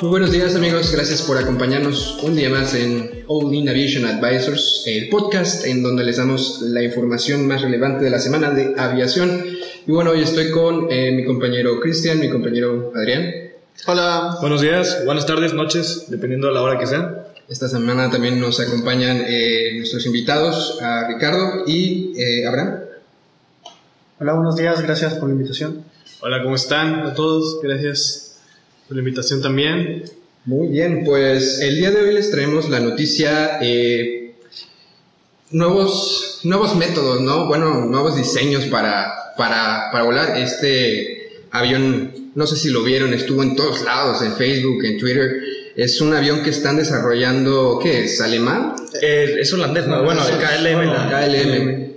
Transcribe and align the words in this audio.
Muy 0.00 0.08
buenos 0.08 0.32
días 0.32 0.56
amigos, 0.56 0.90
gracias 0.92 1.20
por 1.20 1.36
acompañarnos 1.36 2.22
un 2.22 2.34
día 2.34 2.48
más 2.48 2.74
en 2.74 3.22
All 3.26 3.52
In 3.54 3.68
Aviation 3.68 4.06
Advisors, 4.06 4.84
el 4.86 5.10
podcast 5.10 5.66
en 5.66 5.82
donde 5.82 6.04
les 6.04 6.16
damos 6.16 6.62
la 6.62 6.82
información 6.82 7.46
más 7.46 7.60
relevante 7.60 8.04
de 8.04 8.10
la 8.10 8.18
semana 8.18 8.50
de 8.50 8.74
aviación. 8.78 9.44
Y 9.86 9.92
bueno, 9.92 10.12
hoy 10.12 10.22
estoy 10.22 10.52
con 10.52 10.90
eh, 10.90 11.10
mi 11.10 11.26
compañero 11.26 11.78
Cristian, 11.80 12.18
mi 12.18 12.30
compañero 12.30 12.92
Adrián. 12.96 13.30
Hola. 13.86 14.38
Buenos 14.40 14.62
días, 14.62 15.04
buenas 15.04 15.26
tardes, 15.26 15.52
noches, 15.52 16.06
dependiendo 16.08 16.46
de 16.46 16.54
la 16.54 16.62
hora 16.62 16.78
que 16.78 16.86
sea. 16.86 17.26
Esta 17.50 17.68
semana 17.68 18.10
también 18.10 18.40
nos 18.40 18.58
acompañan 18.58 19.22
eh, 19.26 19.74
nuestros 19.76 20.06
invitados, 20.06 20.80
a 20.80 21.08
Ricardo 21.08 21.64
y 21.66 22.14
eh, 22.18 22.46
Abraham. 22.46 22.80
Hola, 24.18 24.32
buenos 24.32 24.56
días, 24.56 24.80
gracias 24.80 25.12
por 25.16 25.28
la 25.28 25.34
invitación. 25.34 25.84
Hola, 26.22 26.42
¿cómo 26.42 26.54
están 26.54 27.00
a 27.00 27.12
todos? 27.12 27.60
Gracias 27.62 28.29
por 28.90 28.96
la 28.96 29.02
invitación 29.04 29.40
también. 29.40 30.02
Muy 30.46 30.66
bien, 30.66 31.04
pues 31.04 31.60
el 31.60 31.76
día 31.76 31.92
de 31.92 32.00
hoy 32.00 32.12
les 32.14 32.28
traemos 32.32 32.68
la 32.68 32.80
noticia, 32.80 33.58
eh, 33.62 34.34
nuevos, 35.52 36.40
nuevos 36.42 36.74
métodos, 36.74 37.20
¿no? 37.20 37.46
Bueno, 37.46 37.84
nuevos 37.84 38.16
diseños 38.16 38.64
para, 38.66 39.32
para, 39.36 39.90
para 39.92 40.04
volar. 40.04 40.36
Este 40.36 41.44
avión, 41.52 42.32
no 42.34 42.48
sé 42.48 42.56
si 42.56 42.70
lo 42.70 42.82
vieron, 42.82 43.14
estuvo 43.14 43.44
en 43.44 43.54
todos 43.54 43.82
lados, 43.84 44.22
en 44.22 44.32
Facebook, 44.34 44.84
en 44.84 44.98
Twitter. 44.98 45.40
Es 45.76 46.00
un 46.00 46.12
avión 46.12 46.42
que 46.42 46.50
están 46.50 46.76
desarrollando, 46.76 47.78
¿qué 47.80 48.04
es? 48.06 48.20
¿Alemán? 48.20 48.74
Eh, 49.00 49.36
es 49.38 49.52
holandés, 49.52 49.86
¿no? 49.86 50.02
Bueno, 50.02 50.20
el 50.26 50.34
KLM. 50.36 50.86
la- 50.86 51.08
KLM. 51.08 51.90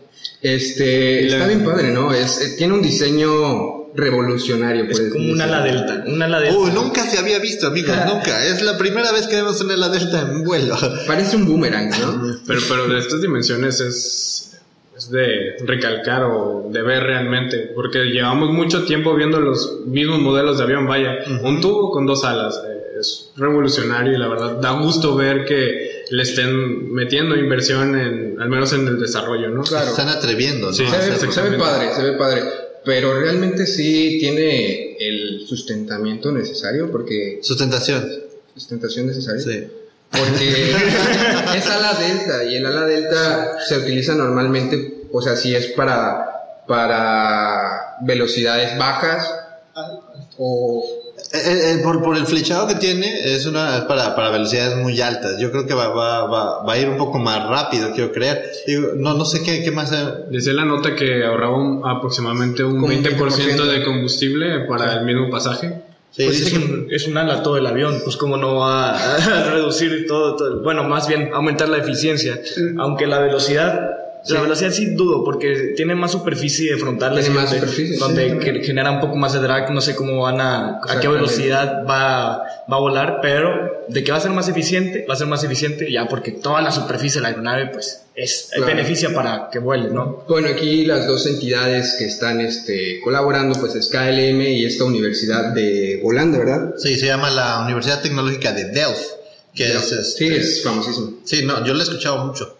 Este, 0.43 1.25
está 1.25 1.47
bien 1.47 1.63
padre, 1.63 1.89
¿no? 1.89 2.13
Es, 2.13 2.39
eh, 2.39 2.53
tiene 2.55 2.73
un 2.75 2.83
diseño 2.83 3.82
revolucionario. 3.95 4.85
Es 4.85 4.99
como 5.11 5.25
un 5.25 5.37
decir. 5.37 5.41
ala 5.41 5.63
delta. 5.63 6.03
Un 6.07 6.21
ala 6.21 6.39
delta. 6.39 6.57
Uy, 6.57 6.71
nunca 6.71 7.03
se 7.09 7.17
había 7.17 7.39
visto, 7.39 7.67
amigos, 7.67 7.95
nunca. 8.07 8.45
Es 8.45 8.61
la 8.61 8.77
primera 8.77 9.11
vez 9.11 9.27
que 9.27 9.35
vemos 9.35 9.59
una 9.61 9.73
ala 9.73 9.89
delta 9.89 10.21
en 10.21 10.43
vuelo. 10.43 10.75
Parece 11.07 11.35
un 11.35 11.45
boomerang, 11.45 11.89
¿no? 11.89 12.37
Pero, 12.47 12.59
pero 12.67 12.87
de 12.87 12.99
estas 12.99 13.21
dimensiones 13.21 13.79
es, 13.79 14.51
es 14.97 15.09
de 15.09 15.55
recalcar 15.65 16.23
o 16.23 16.67
de 16.71 16.81
ver 16.81 17.03
realmente, 17.03 17.71
porque 17.73 17.99
llevamos 18.05 18.51
mucho 18.51 18.83
tiempo 18.83 19.15
viendo 19.15 19.39
los 19.39 19.81
mismos 19.85 20.19
modelos 20.19 20.57
de 20.57 20.63
avión, 20.65 20.85
vaya, 20.85 21.19
un 21.41 21.61
tubo 21.61 21.91
con 21.91 22.05
dos 22.05 22.23
alas, 22.25 22.61
eh, 22.67 22.99
es 22.99 23.31
revolucionario 23.37 24.13
y 24.13 24.17
la 24.17 24.27
verdad 24.27 24.57
da 24.59 24.71
gusto 24.71 25.15
ver 25.15 25.45
que 25.45 26.03
le 26.09 26.23
estén 26.23 26.93
metiendo 26.93 27.35
inversión 27.35 27.97
en, 27.97 28.41
al 28.41 28.49
menos 28.49 28.73
en 28.73 28.87
el 28.87 28.99
desarrollo, 28.99 29.49
¿no? 29.49 29.63
Claro. 29.63 29.85
Se 29.85 29.91
están 29.91 30.09
atreviendo, 30.09 30.67
¿no? 30.67 30.73
Sí, 30.73 30.85
Se 30.85 31.09
ve, 31.09 31.31
se 31.31 31.41
ve 31.41 31.57
padre, 31.57 31.93
se 31.95 32.03
ve 32.03 32.13
padre. 32.13 32.43
Pero 32.85 33.19
realmente 33.19 33.65
sí 33.65 34.17
tiene 34.19 34.97
el 34.99 35.45
sustentamiento 35.47 36.31
necesario, 36.31 36.91
porque. 36.91 37.39
Sustentación. 37.41 38.09
Sustentación 38.55 39.07
necesaria. 39.07 39.41
Sí. 39.41 39.67
Porque 40.11 40.71
es 41.57 41.67
ala 41.67 41.93
delta 41.93 42.43
y 42.43 42.55
el 42.55 42.65
ala 42.65 42.85
delta 42.85 43.59
se 43.59 43.77
utiliza 43.77 44.13
normalmente, 44.13 45.05
o 45.11 45.21
sea, 45.21 45.35
si 45.35 45.55
es 45.55 45.67
para, 45.67 46.63
para 46.67 47.97
velocidades 48.01 48.77
bajas 48.77 49.33
o 50.37 51.02
Eh, 51.35 51.39
eh, 51.73 51.79
por, 51.83 52.03
por 52.03 52.15
el 52.15 52.27
flechado 52.27 52.67
que 52.67 52.75
tiene, 52.75 53.33
es 53.33 53.47
una 53.47 53.77
es 53.77 53.83
para, 53.85 54.15
para 54.15 54.29
velocidades 54.29 54.77
muy 54.77 55.01
altas. 55.01 55.39
Yo 55.39 55.49
creo 55.51 55.65
que 55.65 55.73
va, 55.73 55.87
va, 55.89 56.25
va, 56.27 56.63
va 56.63 56.73
a 56.73 56.77
ir 56.77 56.87
un 56.87 56.97
poco 56.97 57.17
más 57.17 57.49
rápido, 57.49 57.91
quiero 57.91 58.11
creer. 58.11 58.51
Digo, 58.67 58.89
no, 58.97 59.15
no 59.15 59.25
sé 59.25 59.41
qué, 59.41 59.63
qué 59.63 59.71
más. 59.71 59.91
eh, 59.91 59.97
Decía 60.29 60.53
la 60.53 60.63
nota 60.65 60.95
que 60.95 61.25
ahorraba 61.25 61.57
un- 61.57 61.81
aproximadamente 61.83 62.63
un 62.63 62.79
Como 62.79 62.85
un 62.85 63.03
20% 63.03 63.17
20% 63.17 63.65
de 63.65 63.83
combustible 63.83 64.59
para 64.69 64.93
el 64.93 65.05
mismo 65.05 65.31
pasaje. 65.31 65.81
sí, 66.11 66.25
Pues 66.25 66.37
sí, 66.37 66.43
es, 66.43 66.49
sí. 66.49 66.55
un, 66.57 66.87
es 66.91 67.07
un 67.07 67.17
ala 67.17 67.41
todo 67.41 67.57
el 67.57 67.65
avión, 67.65 67.99
pues 68.03 68.15
cómo 68.15 68.37
no 68.37 68.57
va 68.57 68.91
a 68.91 69.17
reducir 69.53 70.05
todo, 70.07 70.35
todo- 70.35 70.61
bueno, 70.61 70.83
más 70.83 71.07
bien 71.07 71.31
aumentar 71.33 71.67
la 71.67 71.77
eficiencia, 71.79 72.39
aunque 72.77 73.07
la 73.07 73.17
velocidad, 73.17 73.89
la 74.29 74.41
velocidad 74.41 74.71
sí 74.71 74.85
dudo, 74.95 75.23
porque 75.23 75.73
tiene 75.75 75.95
más 75.95 76.11
superficie 76.11 76.75
frontal, 76.77 77.13
Tiene 77.13 77.29
más 77.31 77.45
donde, 77.51 77.59
superficie, 77.59 77.93
sí, 77.95 77.99
donde 77.99 78.37
que- 78.39 78.63
genera 78.63 78.91
un 78.91 78.99
poco 79.01 79.15
más 79.15 79.33
de 79.33 79.39
drag, 79.39 79.71
no 79.71 79.81
sé 79.81 79.95
cómo 79.95 80.21
van 80.21 80.39
a, 80.39 80.79
a 80.87 80.99
qué 81.01 81.07
velocidad 81.07 81.83
va, 81.89 82.37
va 82.71 82.75
a 82.77 82.79
volar, 82.79 83.19
pero 83.21 83.83
de 83.89 84.03
que 84.03 84.11
va 84.11 84.17
a 84.17 84.21
ser 84.21 84.31
más 84.31 84.47
eficiente, 84.47 85.05
va 85.09 85.13
a 85.13 85.17
ser 85.17 85.27
más 85.27 85.43
eficiente 85.43 85.91
ya 85.91 86.07
porque 86.07 86.31
toda 86.31 86.61
la 86.61 86.71
superficie 86.71 87.19
de 87.19 87.23
la 87.23 87.27
aeronave, 87.29 87.67
pues, 87.73 88.01
es, 88.15 88.49
Claro. 88.53 88.67
beneficia 88.67 89.13
para 89.13 89.49
que 89.51 89.59
vuele, 89.59 89.89
¿no? 89.89 90.23
Bueno, 90.29 90.47
aquí 90.47 90.85
las 90.85 91.05
dos 91.07 91.25
entidades 91.25 91.95
que 91.99 92.05
están 92.05 92.39
este, 92.39 93.01
colaborando, 93.03 93.59
pues 93.59 93.75
es 93.75 93.89
KLM 93.89 94.41
y 94.41 94.65
esta 94.65 94.85
Universidad 94.85 95.53
de 95.53 95.99
Holanda, 96.03 96.37
¿verdad? 96.39 96.73
Sí, 96.77 96.95
se 96.97 97.07
llama 97.07 97.29
la 97.29 97.61
Universidad 97.65 98.01
Tecnológica 98.01 98.53
de 98.53 98.65
Delft. 98.65 99.03
Que 99.53 99.65
es, 99.67 99.91
este- 99.91 100.03
Sí, 100.03 100.27
es 100.33 100.63
famosísimo. 100.63 101.11
Sí, 101.25 101.43
no, 101.45 101.63
yo 101.63 101.73
lo 101.75 101.79
he 101.81 101.83
escuchado 101.83 102.25
mucho. 102.25 102.57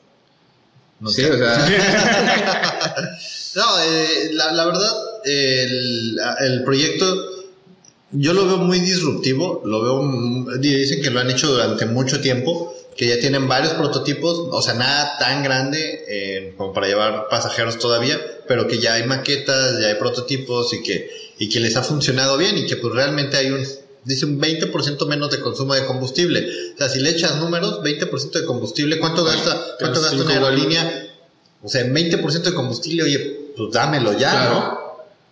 No 0.99 1.09
Sí, 1.09 1.21
sé. 1.23 1.31
o 1.31 1.37
sea, 1.37 1.57
No, 3.55 3.79
eh, 3.83 4.29
la, 4.33 4.51
la 4.51 4.65
verdad, 4.65 4.91
el, 5.25 6.17
el 6.39 6.63
proyecto 6.63 7.33
yo 8.15 8.33
lo 8.33 8.45
veo 8.45 8.57
muy 8.57 8.79
disruptivo, 8.79 9.61
lo 9.65 9.81
veo, 9.81 10.57
dicen 10.59 11.01
que 11.01 11.09
lo 11.09 11.19
han 11.19 11.31
hecho 11.31 11.47
durante 11.51 11.85
mucho 11.87 12.21
tiempo, 12.21 12.75
que 12.95 13.07
ya 13.07 13.19
tienen 13.19 13.47
varios 13.47 13.73
prototipos, 13.73 14.49
o 14.51 14.61
sea, 14.61 14.75
nada 14.75 15.17
tan 15.17 15.43
grande 15.43 16.03
eh, 16.07 16.53
como 16.57 16.73
para 16.73 16.87
llevar 16.87 17.27
pasajeros 17.29 17.79
todavía, 17.79 18.19
pero 18.47 18.67
que 18.67 18.77
ya 18.77 18.93
hay 18.95 19.03
maquetas, 19.07 19.79
ya 19.79 19.87
hay 19.87 19.95
prototipos 19.95 20.73
y 20.73 20.83
que, 20.83 21.09
y 21.39 21.49
que 21.49 21.59
les 21.59 21.75
ha 21.75 21.81
funcionado 21.81 22.37
bien 22.37 22.55
y 22.57 22.67
que 22.67 22.77
pues 22.77 22.93
realmente 22.93 23.37
hay 23.37 23.49
un, 23.49 23.65
dice 24.05 24.25
un 24.25 24.39
20% 24.39 25.07
menos 25.07 25.31
de 25.31 25.39
consumo 25.39 25.73
de 25.73 25.85
combustible. 25.85 26.47
O 26.75 26.77
sea, 26.77 26.89
si 26.89 26.99
le 26.99 27.09
echas 27.11 27.37
números, 27.37 27.81
20% 27.81 28.31
de 28.31 28.45
combustible, 28.45 28.99
¿cuánto 28.99 29.23
gasta, 29.23 29.75
cuánto 29.79 30.01
gasta 30.01 30.21
una 30.21 30.33
aerolínea? 30.33 31.07
O 31.61 31.69
sea, 31.69 31.85
20% 31.85 32.41
de 32.43 32.53
combustible, 32.53 33.03
oye, 33.03 33.39
pues 33.55 33.71
dámelo 33.71 34.13
ya, 34.13 34.31
Claro. 34.31 34.53
¿no? 34.55 34.83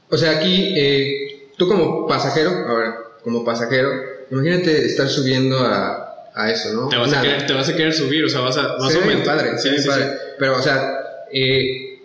o 0.09 0.17
sea, 0.17 0.31
aquí 0.37 0.73
eh, 0.75 1.49
tú 1.57 1.67
como 1.67 2.05
pasajero, 2.07 2.49
a 2.67 2.73
ver, 2.73 2.93
como 3.23 3.43
pasajero, 3.45 3.89
imagínate 4.29 4.85
estar 4.85 5.07
subiendo 5.09 5.57
a, 5.59 6.29
a 6.33 6.51
eso, 6.51 6.73
¿no? 6.73 6.87
Te 6.89 6.97
vas, 6.97 7.13
a 7.13 7.21
querer, 7.21 7.47
te 7.47 7.53
vas 7.53 7.67
a 7.69 7.75
querer 7.75 7.93
subir, 7.93 8.23
o 8.25 8.29
sea, 8.29 8.41
vas 8.41 8.57
a, 8.57 8.75
vas 8.77 8.91
Se 8.91 8.97
a 8.99 9.01
aumentar. 9.01 9.37
padre, 9.37 9.57
Sí, 9.57 9.69
sí, 9.77 9.87
padre. 9.87 10.03
sí. 10.05 10.09
Pero, 10.39 10.57
o 10.57 10.61
sea, 10.61 11.25
eh, 11.33 11.99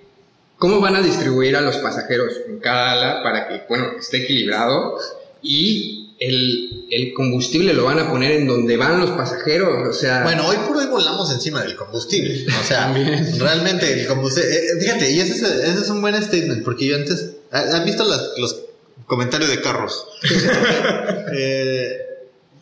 ¿cómo 0.58 0.80
van 0.80 0.96
a 0.96 1.02
distribuir 1.02 1.56
a 1.56 1.60
los 1.60 1.76
pasajeros 1.78 2.32
en 2.48 2.58
cada 2.60 2.92
ala 2.92 3.22
para 3.22 3.48
que, 3.48 3.62
bueno, 3.68 3.92
esté 3.98 4.18
equilibrado? 4.24 4.98
Y 5.42 6.05
el, 6.18 6.86
el 6.90 7.12
combustible 7.12 7.74
lo 7.74 7.84
van 7.84 7.98
a 7.98 8.10
poner 8.10 8.32
en 8.32 8.46
donde 8.46 8.76
van 8.76 9.00
los 9.00 9.10
pasajeros, 9.10 9.88
o 9.88 9.92
sea... 9.92 10.22
Bueno, 10.22 10.46
hoy 10.46 10.56
por 10.66 10.76
hoy 10.78 10.86
volamos 10.86 11.30
encima 11.32 11.62
del 11.62 11.76
combustible. 11.76 12.46
O 12.48 12.64
sea, 12.66 12.92
realmente 13.38 14.00
el 14.00 14.06
combustible. 14.06 14.48
eh, 14.50 14.56
eh, 14.76 14.80
fíjate, 14.80 15.10
y 15.12 15.20
ese 15.20 15.32
es, 15.34 15.42
ese 15.42 15.80
es 15.82 15.88
un 15.90 16.00
buen 16.00 16.20
statement, 16.22 16.64
porque 16.64 16.86
yo 16.86 16.96
antes. 16.96 17.32
¿Has 17.50 17.84
visto 17.84 18.04
las- 18.04 18.30
los 18.38 18.60
comentarios 19.06 19.50
de 19.50 19.60
carros? 19.60 20.06
Eh, 21.32 21.96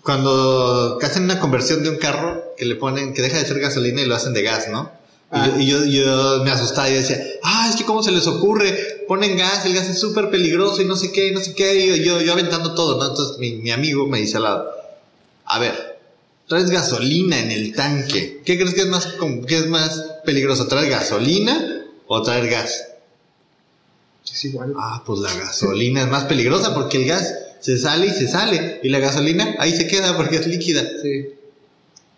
cuando 0.02 0.98
hacen 1.02 1.24
una 1.24 1.38
conversión 1.40 1.82
de 1.82 1.90
un 1.90 1.96
carro, 1.96 2.54
que 2.56 2.64
le 2.66 2.74
ponen, 2.76 3.14
que 3.14 3.22
deja 3.22 3.38
de 3.38 3.44
ser 3.44 3.58
gasolina 3.58 4.02
y 4.02 4.06
lo 4.06 4.14
hacen 4.14 4.32
de 4.34 4.42
gas, 4.42 4.68
¿no? 4.68 4.90
Y 5.32 5.36
Ah. 5.36 5.46
yo- 5.46 5.60
Y, 5.60 5.66
yo, 5.66 5.84
yo 5.86 6.44
me 6.44 6.50
asustaba 6.50 6.88
y 6.90 6.94
decía, 6.94 7.18
ah, 7.42 7.68
es 7.70 7.76
que 7.76 7.84
cómo 7.84 8.02
se 8.02 8.12
les 8.12 8.26
ocurre, 8.26 8.93
ponen 9.06 9.36
gas, 9.36 9.64
el 9.66 9.74
gas 9.74 9.88
es 9.88 9.98
súper 9.98 10.30
peligroso 10.30 10.82
y 10.82 10.84
no 10.84 10.96
sé 10.96 11.12
qué, 11.12 11.28
y 11.28 11.30
no 11.32 11.40
sé 11.40 11.54
qué, 11.54 11.96
y 11.96 12.04
yo, 12.04 12.20
yo 12.20 12.32
aventando 12.32 12.74
todo, 12.74 12.98
¿no? 12.98 13.08
Entonces 13.08 13.38
mi, 13.38 13.52
mi 13.54 13.70
amigo 13.70 14.06
me 14.06 14.20
dice 14.20 14.36
al 14.36 14.44
lado, 14.44 14.70
a 15.44 15.58
ver, 15.58 15.98
traes 16.48 16.70
gasolina 16.70 17.38
en 17.38 17.50
el 17.50 17.74
tanque. 17.74 18.42
¿Qué 18.44 18.56
crees 18.58 18.74
que 18.74 18.82
es 18.82 18.88
más, 18.88 19.08
que 19.46 19.56
es 19.56 19.66
más 19.66 20.04
peligroso? 20.24 20.66
¿Traer 20.66 20.90
gasolina 20.90 21.86
o 22.06 22.22
traer 22.22 22.48
gas? 22.48 22.88
Es 24.30 24.44
igual. 24.44 24.74
Ah, 24.78 25.02
pues 25.04 25.20
la 25.20 25.32
gasolina 25.34 26.02
es 26.02 26.08
más 26.08 26.24
peligrosa 26.24 26.74
porque 26.74 26.98
el 26.98 27.06
gas 27.06 27.34
se 27.60 27.78
sale 27.78 28.06
y 28.06 28.10
se 28.10 28.28
sale. 28.28 28.80
Y 28.82 28.88
la 28.88 28.98
gasolina 28.98 29.54
ahí 29.58 29.74
se 29.74 29.86
queda 29.86 30.16
porque 30.16 30.36
es 30.36 30.46
líquida. 30.46 30.82
Sí. 31.02 31.34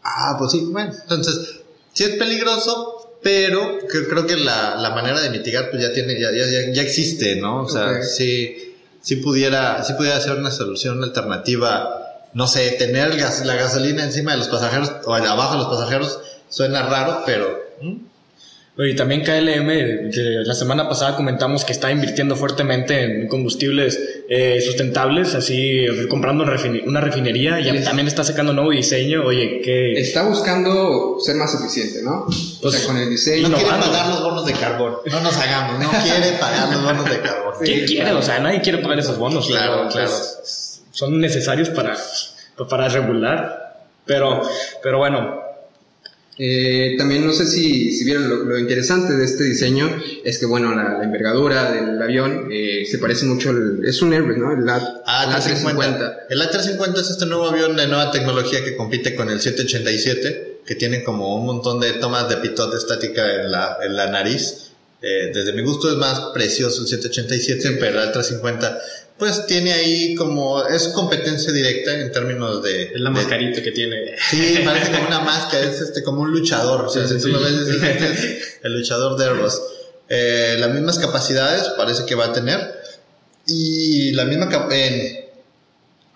Ah, 0.02 0.36
pues 0.38 0.52
sí, 0.52 0.60
bueno. 0.60 0.92
Entonces, 1.02 1.60
sí 1.92 2.04
es 2.04 2.16
peligroso, 2.16 2.95
pero 3.26 3.78
creo 3.88 4.24
que 4.24 4.36
la, 4.36 4.76
la 4.76 4.90
manera 4.90 5.20
de 5.20 5.30
mitigar 5.30 5.68
pues 5.68 5.82
ya 5.82 5.92
tiene, 5.92 6.14
ya, 6.20 6.30
ya, 6.30 6.46
ya, 6.46 6.70
ya 6.72 6.82
existe, 6.82 7.34
¿no? 7.34 7.62
O 7.62 7.68
sea, 7.68 7.86
Ok. 7.96 8.02
sí, 8.04 8.76
sí 9.02 9.16
pudiera, 9.16 9.82
sí 9.82 9.94
pudiera 9.94 10.20
ser 10.20 10.36
una 10.36 10.52
solución 10.52 10.98
una 10.98 11.06
alternativa. 11.06 12.28
No 12.34 12.46
sé, 12.46 12.70
tener 12.78 13.16
gas- 13.16 13.44
la 13.44 13.56
gasolina 13.56 14.04
encima 14.04 14.30
de 14.30 14.38
los 14.38 14.46
pasajeros 14.46 14.92
o 15.06 15.12
abajo 15.14 15.54
de 15.54 15.58
los 15.64 15.66
pasajeros 15.76 16.20
suena 16.48 16.82
raro, 16.88 17.24
pero 17.26 17.64
¿mm? 17.82 17.96
Oye, 18.78 18.92
también 18.94 19.22
KLM, 19.22 20.10
que 20.10 20.42
la 20.44 20.52
semana 20.54 20.86
pasada 20.86 21.16
comentamos 21.16 21.64
que 21.64 21.72
está 21.72 21.90
invirtiendo 21.90 22.36
fuertemente 22.36 23.00
en 23.02 23.26
combustibles 23.26 23.98
eh, 24.28 24.60
sustentables, 24.60 25.34
así 25.34 25.86
comprando 26.10 26.44
una 26.44 26.52
refine- 26.52 26.82
una 26.86 27.00
refinería 27.00 27.58
y 27.58 27.82
también 27.82 28.06
está 28.06 28.22
sacando 28.22 28.52
nuevo 28.52 28.72
diseño. 28.72 29.24
Oye, 29.24 29.62
que 29.64 29.92
Está 29.94 30.24
buscando 30.28 31.16
ser 31.20 31.36
más 31.36 31.54
eficiente, 31.54 32.02
¿no? 32.02 32.26
o 32.26 32.70
sea, 32.70 32.86
con 32.86 32.98
el 32.98 33.08
diseño. 33.08 33.48
no 33.48 33.56
quiere 33.56 33.70
pagar 33.78 34.08
los 34.08 34.22
bonos 34.22 34.44
de 34.44 34.52
carbón. 34.52 34.96
No 35.10 35.20
nos 35.20 35.36
hagamos, 35.38 35.82
no 35.82 35.90
quiere 36.02 36.32
pagar 36.38 36.70
los 36.70 36.82
bonos 36.84 37.04
de 37.10 37.20
carbón. 37.20 37.54
¿quién 37.64 37.86
quiere? 37.86 38.12
O 38.12 38.20
sea, 38.20 38.38
nadie 38.40 38.60
quiere 38.60 38.78
pagar 38.78 38.98
esos 38.98 39.16
bonos. 39.16 39.46
Claro, 39.46 39.76
pero, 39.84 39.88
claro. 39.90 40.10
pues, 40.10 40.82
son 40.92 41.18
necesarios 41.18 41.70
para, 41.70 41.96
para 42.68 42.88
regular. 42.90 43.62
Pero, 44.04 44.42
pero 44.82 44.98
bueno, 44.98 45.40
Eh, 46.38 46.96
también 46.98 47.24
no 47.24 47.32
sé 47.32 47.46
si, 47.46 47.92
si 47.92 48.04
vieron 48.04 48.28
lo, 48.28 48.36
lo 48.44 48.58
interesante 48.58 49.14
de 49.14 49.24
este 49.24 49.44
diseño 49.44 49.88
es 50.22 50.38
que, 50.38 50.44
bueno, 50.44 50.74
la, 50.74 50.98
la 50.98 51.04
envergadura 51.04 51.72
del 51.72 52.00
avión 52.02 52.48
eh, 52.52 52.84
se 52.90 52.98
parece 52.98 53.24
mucho 53.24 53.50
al... 53.50 53.80
Es 53.86 54.02
un 54.02 54.12
Airbus, 54.12 54.36
¿no? 54.36 54.52
El 54.52 54.68
A- 54.68 55.02
Ah, 55.06 55.24
el 55.24 55.30
A350. 55.34 56.16
El 56.28 56.40
A350 56.42 57.00
es 57.00 57.10
este 57.10 57.24
nuevo 57.26 57.46
avión 57.48 57.74
de 57.76 57.86
nueva 57.86 58.10
tecnología 58.10 58.62
que 58.62 58.76
compite 58.76 59.14
con 59.14 59.30
el 59.30 59.40
787, 59.40 60.58
que 60.66 60.74
tiene 60.74 61.02
como 61.02 61.34
un 61.36 61.46
montón 61.46 61.80
de 61.80 61.92
tomas 61.94 62.28
de 62.28 62.36
pitot 62.36 62.74
estática 62.74 63.42
en 63.42 63.50
la, 63.50 63.78
en 63.82 63.96
la 63.96 64.10
nariz. 64.10 64.72
Eh, 65.00 65.30
desde 65.32 65.52
mi 65.52 65.62
gusto 65.62 65.90
es 65.90 65.96
más 65.96 66.20
precioso 66.34 66.82
el 66.82 66.88
787, 66.88 67.76
pero 67.80 68.02
el 68.02 68.12
A350 68.12 68.78
pues 69.18 69.46
tiene 69.46 69.72
ahí 69.72 70.14
como, 70.14 70.64
es 70.66 70.88
competencia 70.88 71.52
directa 71.52 71.94
en 71.98 72.12
términos 72.12 72.62
de... 72.62 72.84
Es 72.84 73.00
la 73.00 73.10
de- 73.10 73.14
mascarita 73.16 73.62
que 73.62 73.72
tiene. 73.72 74.14
Sí, 74.30 74.58
parece 74.64 74.92
como 74.92 75.06
una 75.08 75.20
máscara, 75.20 75.64
es 75.64 75.80
este, 75.80 76.02
como 76.02 76.22
un 76.22 76.32
luchador. 76.32 76.82
O 76.86 76.88
sea, 76.90 77.06
Sí, 77.06 77.14
si 77.14 77.20
sí, 77.20 77.26
tú 77.32 77.32
lo 77.32 77.38
sí. 77.38 77.44
ves, 77.54 77.68
es, 77.68 77.82
este 77.82 78.04
es 78.12 78.58
el 78.62 78.72
luchador 78.74 79.16
de 79.18 79.24
Airbus. 79.24 79.60
Eh, 80.08 80.56
las 80.58 80.70
mismas 80.70 80.98
capacidades 80.98 81.68
parece 81.78 82.04
que 82.04 82.14
va 82.14 82.26
a 82.26 82.32
tener. 82.32 82.60
Y 83.46 84.10
la 84.12 84.24
misma 84.24 84.48
en, 84.70 85.24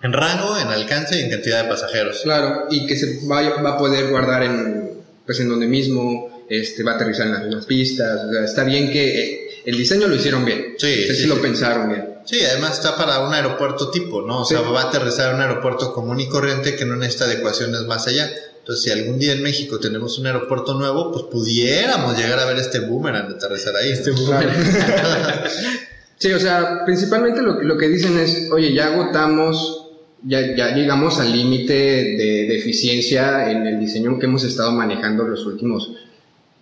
en 0.02 0.12
rango, 0.12 0.58
en 0.58 0.68
alcance 0.68 1.16
y 1.16 1.22
en 1.22 1.30
cantidad 1.30 1.62
de 1.64 1.68
pasajeros. 1.70 2.20
Claro, 2.22 2.66
y 2.70 2.86
que 2.86 2.96
se 2.96 3.20
va, 3.26 3.42
va 3.62 3.70
a 3.70 3.78
poder 3.78 4.08
guardar 4.10 4.42
en, 4.42 4.90
pues 5.24 5.40
en 5.40 5.48
donde 5.48 5.66
mismo, 5.66 6.44
este, 6.50 6.82
va 6.82 6.92
a 6.92 6.94
aterrizar 6.96 7.26
en 7.28 7.32
las 7.34 7.44
mismas 7.44 7.66
pistas. 7.66 8.24
O 8.28 8.32
sea, 8.32 8.44
está 8.44 8.64
bien 8.64 8.90
que 8.90 9.20
eh, 9.22 9.40
el 9.64 9.76
diseño 9.78 10.06
lo 10.08 10.16
hicieron 10.16 10.44
bien. 10.44 10.74
Sí, 10.78 10.86
O 11.04 11.06
sea, 11.06 11.14
sí, 11.14 11.22
sí 11.22 11.26
lo 11.28 11.36
sí. 11.36 11.40
pensaron 11.42 11.88
bien. 11.88 12.09
Sí, 12.30 12.44
además 12.44 12.74
está 12.74 12.96
para 12.96 13.26
un 13.26 13.34
aeropuerto 13.34 13.90
tipo, 13.90 14.22
¿no? 14.22 14.42
O 14.42 14.44
sea, 14.44 14.60
va 14.60 14.82
a 14.82 14.84
aterrizar 14.84 15.30
en 15.30 15.36
un 15.36 15.40
aeropuerto 15.42 15.92
común 15.92 16.20
y 16.20 16.28
corriente 16.28 16.76
que 16.76 16.84
no 16.84 16.94
necesita 16.94 17.24
adecuaciones 17.24 17.80
más 17.86 18.06
allá. 18.06 18.30
Entonces, 18.60 18.84
si 18.84 18.90
algún 18.92 19.18
día 19.18 19.32
en 19.32 19.42
México 19.42 19.80
tenemos 19.80 20.16
un 20.16 20.26
aeropuerto 20.28 20.74
nuevo, 20.74 21.10
pues 21.10 21.24
pudiéramos 21.24 22.16
llegar 22.16 22.38
a 22.38 22.44
ver 22.44 22.58
este 22.58 22.78
boomerang 22.80 23.32
aterrizar 23.32 23.74
ahí. 23.74 23.90
Este 23.90 24.12
Sí, 26.18 26.30
o 26.32 26.38
sea, 26.38 26.84
principalmente 26.84 27.40
lo, 27.42 27.58
que- 27.58 27.64
lo 27.64 27.76
que 27.78 27.88
dicen 27.88 28.16
es, 28.18 28.48
oye, 28.52 28.74
ya 28.74 28.88
agotamos, 28.92 29.86
ya, 30.22 30.54
ya 30.54 30.72
llegamos 30.74 31.18
al 31.18 31.32
límite 31.32 31.72
de, 31.72 32.46
de 32.46 32.58
eficiencia 32.58 33.50
en 33.50 33.66
el 33.66 33.80
diseño 33.80 34.18
que 34.20 34.26
hemos 34.26 34.44
estado 34.44 34.70
manejando 34.70 35.24
los 35.24 35.44
últimos 35.46 35.90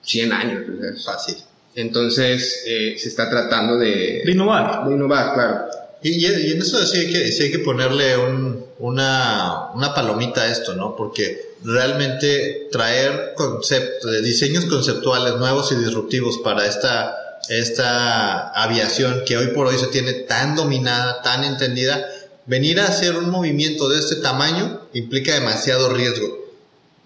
100 0.03 0.33
años. 0.33 0.63
Fácil. 1.05 1.37
Entonces, 1.79 2.65
eh, 2.67 2.97
se 2.99 3.09
está 3.09 3.31
tratando 3.31 3.77
de, 3.79 4.23
de 4.25 4.33
innovar. 4.33 4.87
de 4.89 4.95
innovar, 4.95 5.35
claro. 5.35 5.59
Y, 6.03 6.11
y- 6.27 6.49
y 6.49 6.53
en 6.53 6.61
eso 6.63 6.85
sí 6.87 6.99
hay 6.99 7.13
que, 7.13 7.31
sí 7.33 7.45
hay 7.45 7.51
que 7.53 7.61
ponerle 7.61 8.17
un- 8.17 8.67
una, 8.81 9.69
una 9.75 9.95
palomita 9.95 10.43
a 10.43 10.51
esto, 10.51 10.75
¿no? 10.75 10.95
Porque 10.97 11.53
realmente 11.65 12.69
traer 12.73 13.33
conceptos, 13.37 14.23
diseños 14.23 14.65
conceptuales 14.67 15.35
nuevos 15.37 15.71
y 15.73 15.77
disruptivos 15.77 16.39
para 16.39 16.67
esta, 16.67 17.17
esta 17.49 18.49
aviación 18.51 19.23
que 19.27 19.37
hoy 19.37 19.49
por 19.49 19.67
hoy 19.69 19.79
se 19.79 19.87
tiene 19.89 20.13
tan 20.13 20.57
dominada, 20.57 21.23
tan 21.23 21.45
entendida, 21.45 22.05
venir 22.47 22.81
a 22.81 22.87
hacer 22.87 23.17
un 23.17 23.31
movimiento 23.31 23.89
de 23.89 23.99
este 24.01 24.17
tamaño 24.17 24.81
implica 24.95 25.35
demasiado 25.35 25.93
riesgo. 25.95 26.39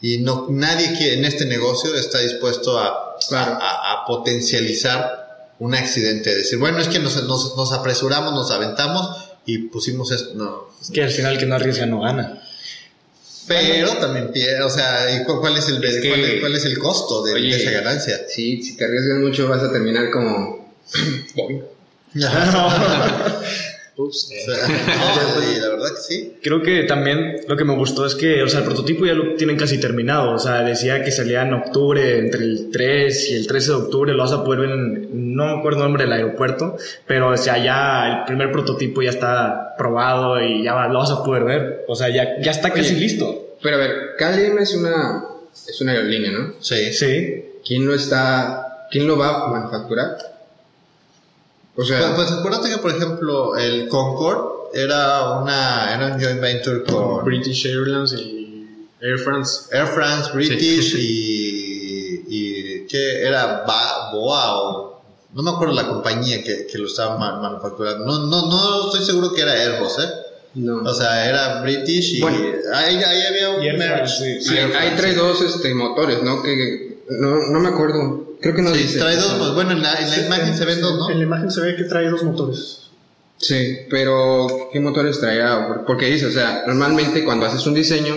Y 0.00 0.18
no, 0.18 0.46
nadie 0.50 0.98
que 0.98 1.14
en 1.14 1.24
este 1.24 1.44
negocio 1.46 1.94
está 1.94 2.18
dispuesto 2.18 2.78
a, 2.78 3.11
Claro. 3.28 3.58
a, 3.60 3.92
a 4.02 4.04
potencializar 4.06 5.52
un 5.58 5.74
accidente. 5.74 6.34
Decir, 6.34 6.58
bueno, 6.58 6.78
es 6.78 6.88
que 6.88 6.98
nos, 6.98 7.22
nos, 7.24 7.56
nos 7.56 7.72
apresuramos, 7.72 8.32
nos 8.34 8.50
aventamos 8.50 9.30
y 9.46 9.58
pusimos 9.68 10.10
esto. 10.10 10.34
No. 10.34 10.68
Es 10.80 10.90
que 10.90 11.02
al 11.02 11.10
final 11.10 11.38
que 11.38 11.46
no 11.46 11.54
arriesga 11.54 11.86
no 11.86 12.00
gana. 12.00 12.40
Pero 13.48 13.94
también, 13.96 14.32
pie- 14.32 14.60
o 14.64 14.70
sea, 14.70 15.14
¿y 15.14 15.24
cu- 15.24 15.40
¿cuál 15.40 15.56
es 15.56 15.68
el, 15.68 15.82
Es 15.84 16.00
que- 16.00 16.08
cuál, 16.08 16.20
es, 16.24 16.40
cuál 16.40 16.54
es 16.56 16.64
el 16.64 16.78
costo 16.78 17.22
de, 17.24 17.32
de 17.34 17.40
Oye. 17.40 17.56
esa 17.56 17.70
ganancia? 17.72 18.20
Sí, 18.28 18.62
si 18.62 18.76
te 18.76 18.84
arriesgas 18.84 19.18
mucho 19.18 19.48
vas 19.48 19.62
a 19.62 19.72
terminar 19.72 20.10
como... 20.10 20.72
Boing. 21.34 21.62
Ups. 24.02 24.30
O 24.30 24.54
sea, 24.54 24.68
no, 24.68 25.52
y 25.52 25.60
la 25.60 25.68
verdad 25.68 25.88
que 25.94 26.00
sí. 26.00 26.34
Creo 26.42 26.62
que 26.62 26.84
también 26.84 27.36
lo 27.48 27.56
que 27.56 27.64
me 27.64 27.74
gustó 27.76 28.06
es 28.06 28.14
que, 28.14 28.42
o 28.42 28.48
sea, 28.48 28.60
el 28.60 28.66
prototipo 28.66 29.06
ya 29.06 29.14
lo 29.14 29.34
tienen 29.34 29.56
casi 29.56 29.78
terminado. 29.78 30.32
O 30.32 30.38
sea, 30.38 30.62
decía 30.62 31.02
que 31.02 31.10
salía 31.10 31.42
en 31.42 31.54
octubre, 31.54 32.18
entre 32.18 32.44
el 32.44 32.70
3 32.72 33.30
y 33.30 33.34
el 33.34 33.46
13 33.46 33.70
de 33.70 33.76
octubre, 33.76 34.12
lo 34.12 34.22
vas 34.22 34.32
a 34.32 34.44
poder 34.44 34.60
ver 34.60 34.70
en, 34.70 35.34
no 35.34 35.46
me 35.46 35.58
acuerdo 35.58 35.78
el 35.78 35.84
nombre 35.84 36.04
del 36.04 36.12
aeropuerto, 36.12 36.76
pero 37.06 37.30
o 37.30 37.36
sea, 37.36 37.62
ya 37.62 38.18
el 38.20 38.24
primer 38.26 38.52
prototipo 38.52 39.02
ya 39.02 39.10
está 39.10 39.74
probado 39.78 40.40
y 40.40 40.62
ya 40.62 40.88
lo 40.88 40.98
vas 40.98 41.10
a 41.10 41.22
poder 41.24 41.44
ver. 41.44 41.84
O 41.88 41.96
sea, 41.96 42.08
ya, 42.08 42.40
ya 42.40 42.50
está 42.50 42.70
casi 42.70 42.92
Oye. 42.94 43.00
listo. 43.00 43.56
Pero 43.62 43.76
a 43.76 43.78
ver, 43.78 43.92
KLM 44.18 44.58
es 44.58 44.74
una, 44.74 45.24
es 45.68 45.80
una 45.80 45.92
aerolínea, 45.92 46.32
¿no? 46.32 46.54
Sí. 46.60 46.92
Sí. 46.92 47.44
¿Quién 47.64 47.86
lo 47.86 47.94
está, 47.94 48.86
quién 48.90 49.06
lo 49.06 49.16
va 49.16 49.44
a 49.44 49.48
manufacturar? 49.48 50.16
O 51.76 51.84
sea, 51.84 51.98
Pues, 52.14 52.28
pues 52.28 52.32
acuérdate 52.32 52.70
que, 52.70 52.78
por 52.78 52.90
ejemplo, 52.90 53.56
el 53.56 53.88
Concorde 53.88 54.50
era, 54.74 55.38
una, 55.40 55.94
era 55.94 56.14
un 56.14 56.22
joint 56.22 56.40
venture 56.40 56.82
con 56.84 57.24
British 57.24 57.66
Airlines 57.66 58.12
y 58.12 58.88
Air 59.00 59.18
France. 59.18 59.62
Air 59.72 59.86
France, 59.86 60.30
British 60.34 60.94
y, 60.98 62.24
y 62.28 62.86
¿qué 62.86 63.22
era? 63.22 63.64
Ba- 63.66 64.10
Boa 64.12 64.58
o 64.60 65.02
no 65.34 65.42
me 65.42 65.50
acuerdo 65.50 65.72
la 65.74 65.88
compañía 65.88 66.42
que, 66.44 66.66
que 66.66 66.76
lo 66.78 66.86
estaba 66.86 67.16
ma- 67.16 67.40
manufacturando. 67.40 68.04
No, 68.04 68.26
no, 68.26 68.46
no 68.50 68.86
estoy 68.86 69.04
seguro 69.04 69.32
que 69.32 69.40
era 69.40 69.52
Airbus, 69.52 69.98
¿eh? 69.98 70.08
no. 70.56 70.82
O 70.82 70.92
sea, 70.94 71.26
era 71.26 71.62
British 71.62 72.16
y 72.16 72.20
Bueno. 72.20 72.38
ahí, 72.74 72.96
ahí 72.96 73.22
había 73.22 73.50
un 73.50 73.62
Y 73.62 73.68
Air 73.68 73.78
merge. 73.78 73.94
France, 73.96 74.40
sí. 74.42 74.48
Sí, 74.50 74.56
hay 74.58 74.90
trae 74.96 75.14
dos 75.14 75.40
este, 75.40 75.72
motores, 75.74 76.22
¿no? 76.22 76.42
Que 76.42 76.98
no, 77.08 77.36
no 77.50 77.60
me 77.60 77.68
acuerdo. 77.70 78.26
Creo 78.42 78.54
que 78.54 78.62
no 78.62 78.74
Sí, 78.74 78.82
dice. 78.82 78.98
trae 78.98 79.16
dos, 79.16 79.34
pues 79.38 79.50
bueno, 79.54 79.70
en 79.72 79.82
la, 79.82 79.94
en 79.94 80.10
la 80.10 80.26
imagen 80.26 80.56
se 80.56 80.64
ven 80.64 80.80
dos, 80.80 80.98
¿no? 80.98 81.10
En 81.10 81.18
la 81.18 81.24
imagen 81.24 81.50
se 81.50 81.60
ve 81.60 81.76
que 81.76 81.84
trae 81.84 82.08
dos 82.10 82.22
motores. 82.24 82.78
Sí, 83.38 83.78
pero 83.90 84.68
¿qué 84.72 84.80
motores 84.80 85.18
traerá? 85.20 85.66
Por- 85.68 85.84
Porque 85.84 86.06
dice, 86.06 86.26
o 86.26 86.30
sea, 86.30 86.64
normalmente 86.66 87.24
cuando 87.24 87.46
haces 87.46 87.66
un 87.66 87.74
diseño, 87.74 88.14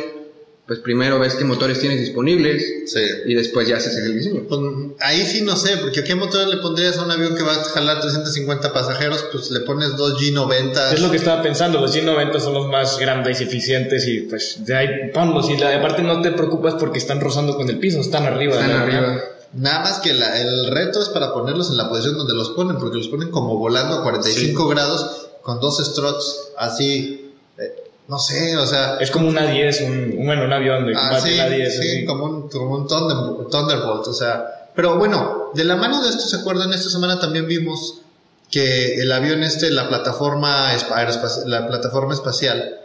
pues 0.67 0.79
primero 0.79 1.19
ves 1.19 1.35
qué 1.35 1.45
motores 1.45 1.79
tienes 1.79 1.99
disponibles 1.99 2.63
Sí. 2.87 2.99
y 3.27 3.35
después 3.35 3.67
ya 3.67 3.77
haces 3.77 3.95
el 3.97 4.15
diseño. 4.17 4.41
Pues, 4.49 4.59
ahí 5.01 5.23
sí 5.25 5.41
no 5.41 5.55
sé, 5.55 5.77
porque 5.77 6.03
¿qué 6.03 6.15
motor 6.15 6.47
le 6.47 6.57
pondrías 6.57 6.97
a 6.97 7.03
un 7.05 7.11
avión 7.11 7.35
que 7.35 7.43
va 7.43 7.53
a 7.53 7.63
jalar 7.63 8.01
350 8.01 8.73
pasajeros? 8.73 9.25
Pues 9.31 9.51
le 9.51 9.59
pones 9.59 9.95
dos 9.95 10.19
G90. 10.19 10.93
Es 10.93 11.01
lo 11.01 11.11
que 11.11 11.17
estaba 11.17 11.43
pensando, 11.43 11.79
los 11.79 11.91
190 11.91 12.39
son 12.39 12.53
los 12.55 12.67
más 12.67 12.97
grandes 12.99 13.41
y 13.41 13.43
eficientes 13.43 14.07
y 14.07 14.21
pues 14.21 14.65
de 14.65 14.75
ahí 14.75 14.87
ponlos 15.13 15.49
y 15.51 15.57
la, 15.57 15.75
aparte 15.75 16.01
no 16.01 16.21
te 16.21 16.31
preocupas 16.31 16.73
porque 16.75 16.97
están 16.97 17.19
rozando 17.21 17.55
con 17.57 17.69
el 17.69 17.77
piso, 17.77 17.99
están 17.99 18.25
arriba. 18.25 18.53
Están 18.53 18.71
¿no? 18.71 18.77
arriba. 18.77 19.23
Nada 19.55 19.79
más 19.79 19.99
que 19.99 20.13
la- 20.13 20.39
el 20.39 20.67
reto 20.67 21.01
es 21.01 21.09
para 21.09 21.33
ponerlos 21.33 21.69
en 21.69 21.77
la 21.77 21.87
posición 21.89 22.17
donde 22.17 22.33
los 22.33 22.49
ponen, 22.51 22.77
porque 22.77 22.97
los 22.97 23.07
ponen 23.07 23.31
como 23.31 23.57
volando 23.57 23.95
a 23.95 24.03
45 24.03 24.67
grados 24.67 25.27
con 25.41 25.59
dos 25.59 25.77
struts 25.83 26.49
así, 26.57 27.31
eh, 27.57 27.83
no 28.07 28.19
sé, 28.19 28.57
o 28.57 28.65
sea, 28.65 28.97
Es 28.99 29.11
como 29.11 29.27
una 29.29 29.45
10, 29.47 29.81
un, 29.81 30.13
un- 30.17 30.25
bueno, 30.25 30.43
un 30.45 30.53
avión 30.53 30.85
de 30.85 30.93
ah, 30.95 30.99
combate, 31.09 31.27
sí, 31.29 31.33
una 31.35 31.47
10. 31.47 31.73
sí, 31.73 31.79
así. 31.89 32.05
como 32.05 32.25
un, 32.25 32.49
como 32.49 32.75
un 32.75 32.87
Thunder- 32.87 33.49
Thunderbolt, 33.49 34.07
o 34.07 34.13
sea, 34.13 34.69
pero 34.75 34.97
bueno, 34.97 35.51
de 35.53 35.63
la 35.63 35.75
mano 35.77 36.03
de 36.03 36.09
esto, 36.09 36.27
¿se 36.27 36.35
acuerdan? 36.37 36.73
Esta 36.73 36.89
semana 36.89 37.19
también 37.19 37.47
vimos 37.47 38.01
que 38.51 38.95
el 39.01 39.11
avión 39.11 39.41
este, 39.43 39.69
la 39.71 39.87
plataforma, 39.87 40.71
la 41.45 41.67
plataforma 41.67 42.13
espacial, 42.13 42.79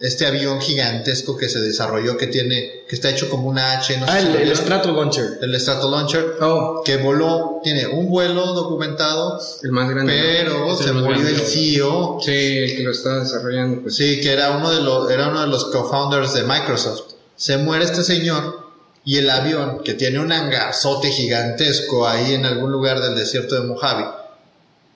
este 0.00 0.26
avión 0.26 0.60
gigantesco 0.60 1.36
que 1.36 1.48
se 1.48 1.60
desarrolló, 1.60 2.16
que 2.16 2.28
tiene, 2.28 2.84
que 2.88 2.94
está 2.94 3.10
hecho 3.10 3.28
como 3.28 3.48
una 3.48 3.72
H, 3.72 3.96
no 3.98 4.06
Ah, 4.08 4.20
el, 4.20 4.34
el. 4.36 4.56
Strato 4.56 4.92
Launcher. 4.92 5.38
el 5.42 5.58
Stratolauncher, 5.60 6.36
Oh, 6.40 6.82
que 6.84 6.96
voló, 6.98 7.60
tiene 7.64 7.86
un 7.86 8.08
vuelo 8.08 8.46
documentado, 8.54 9.40
el 9.62 9.72
más 9.72 9.90
grande. 9.90 10.12
pero 10.12 10.76
se 10.76 10.92
murió 10.92 11.26
el 11.26 11.40
CEO, 11.40 12.18
Sí, 12.22 12.30
el 12.58 12.76
que 12.76 12.82
lo 12.84 12.92
está 12.92 13.18
desarrollando, 13.20 13.82
pues 13.82 13.96
sí, 13.96 14.20
que 14.20 14.32
era 14.32 14.50
uno 14.52 14.70
de 14.70 14.82
los, 14.82 15.10
era 15.10 15.28
uno 15.28 15.40
de 15.40 15.48
los 15.48 15.64
co-founders 15.66 16.32
de 16.34 16.44
Microsoft. 16.44 17.14
Se 17.36 17.56
muere 17.56 17.84
este 17.84 18.04
señor 18.04 18.60
y 19.04 19.18
el 19.18 19.28
avión, 19.30 19.82
que 19.84 19.94
tiene 19.94 20.20
un 20.20 20.30
hangarzote 20.30 21.10
gigantesco 21.10 22.06
ahí 22.06 22.34
en 22.34 22.44
algún 22.46 22.70
lugar 22.70 23.00
del 23.00 23.16
desierto 23.16 23.56
de 23.60 23.66
Mojave, 23.66 24.06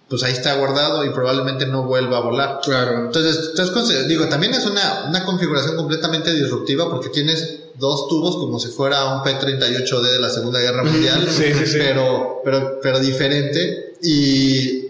pues 0.08 0.22
ahí 0.22 0.32
está 0.32 0.54
guardado 0.54 1.04
y 1.04 1.10
probablemente 1.10 1.66
no 1.66 1.82
vuelva 1.82 2.18
a 2.18 2.20
volar. 2.20 2.60
Claro. 2.62 3.06
Entonces, 3.06 3.52
entonces 3.58 4.06
digo, 4.06 4.28
también 4.28 4.54
es 4.54 4.64
una, 4.66 5.04
una 5.08 5.24
configuración 5.24 5.76
completamente 5.76 6.32
disruptiva 6.32 6.88
porque 6.88 7.08
tienes 7.08 7.60
dos 7.74 8.08
tubos 8.08 8.36
como 8.36 8.58
si 8.58 8.68
fuera 8.68 9.16
un 9.16 9.22
P-38D 9.22 10.12
de 10.12 10.20
la 10.20 10.30
Segunda 10.30 10.60
Guerra 10.60 10.84
Mundial, 10.84 11.26
Sí, 11.30 11.52
sí, 11.52 11.66
sí. 11.66 11.78
Pero, 11.78 12.40
pero, 12.44 12.78
pero 12.80 13.00
diferente 13.00 13.94
y 14.02 14.86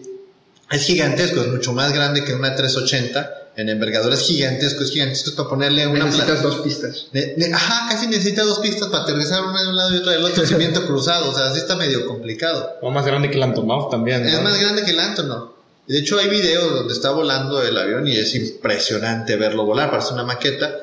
es 0.71 0.83
gigantesco, 0.83 1.41
es 1.41 1.49
mucho 1.49 1.73
más 1.73 1.93
grande 1.93 2.25
que 2.25 2.35
una 2.35 2.55
380 2.55 3.46
en 3.57 3.69
envergadura, 3.71 4.15
es 4.15 4.21
gigantesco, 4.23 4.83
es 4.85 4.91
gigantesco 4.91 5.31
es 5.31 5.37
para 5.37 5.49
ponerle 5.49 5.87
una 5.87 6.05
Necesitas 6.05 6.43
dos 6.43 6.57
pistas. 6.57 7.07
Ne- 7.13 7.35
ne- 7.39 7.55
Ajá, 7.55 7.89
casi 7.91 8.07
necesita 8.07 8.43
dos 8.45 8.59
pistas 8.59 8.89
para 8.91 9.05
aterrizar 9.05 9.43
una 9.45 9.63
de 9.63 9.69
un 9.69 9.77
lado 9.77 9.95
y 9.95 9.99
otra 9.99 10.13
del 10.13 10.25
otro, 10.25 10.45
cimiento 10.47 10.83
cruzado, 10.87 11.31
o 11.31 11.35
sea, 11.35 11.47
así 11.47 11.59
está 11.61 11.75
medio 11.77 12.07
complicado. 12.07 12.75
O 12.83 12.91
más 12.91 13.07
grande 13.07 13.31
que 13.31 13.37
el 13.37 13.43
Antonov 13.43 13.91
también. 13.91 14.23
¿no? 14.23 14.29
Es 14.29 14.43
más 14.43 14.61
grande 14.61 14.83
que 14.85 14.91
el 14.91 15.01
Antonov. 15.01 15.53
De 15.87 15.99
hecho, 15.99 16.19
hay 16.19 16.29
videos 16.29 16.75
donde 16.75 16.93
está 16.93 17.11
volando 17.13 17.63
el 17.63 17.79
avión 17.79 18.07
y 18.09 18.17
es 18.17 18.35
impresionante 18.35 19.37
verlo 19.37 19.65
volar, 19.65 19.91
parece 19.91 20.13
una 20.13 20.25
maqueta, 20.25 20.75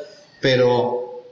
pero 0.42 1.24